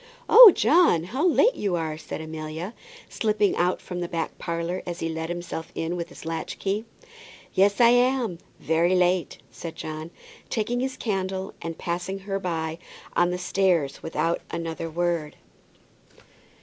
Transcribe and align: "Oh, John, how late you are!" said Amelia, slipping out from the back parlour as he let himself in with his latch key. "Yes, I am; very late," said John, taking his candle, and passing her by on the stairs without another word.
"Oh, 0.27 0.51
John, 0.55 1.03
how 1.03 1.27
late 1.27 1.53
you 1.53 1.75
are!" 1.75 1.95
said 1.95 2.21
Amelia, 2.21 2.73
slipping 3.07 3.55
out 3.55 3.79
from 3.79 3.99
the 3.99 4.07
back 4.07 4.35
parlour 4.39 4.81
as 4.83 4.99
he 4.99 5.07
let 5.09 5.29
himself 5.29 5.71
in 5.75 5.95
with 5.95 6.09
his 6.09 6.25
latch 6.25 6.57
key. 6.57 6.85
"Yes, 7.53 7.79
I 7.79 7.89
am; 7.89 8.39
very 8.59 8.95
late," 8.95 9.37
said 9.51 9.75
John, 9.75 10.09
taking 10.49 10.79
his 10.79 10.97
candle, 10.97 11.53
and 11.61 11.77
passing 11.77 12.17
her 12.17 12.39
by 12.39 12.79
on 13.15 13.29
the 13.29 13.37
stairs 13.37 14.01
without 14.01 14.41
another 14.49 14.89
word. 14.89 15.35